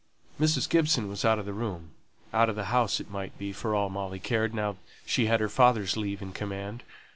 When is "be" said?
3.37-3.53